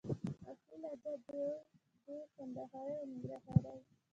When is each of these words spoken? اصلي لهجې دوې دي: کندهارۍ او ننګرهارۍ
اصلي 0.49 0.75
لهجې 0.81 1.13
دوې 1.25 1.47
دي: 2.05 2.17
کندهارۍ 2.35 2.93
او 3.01 3.05
ننګرهارۍ 3.11 3.79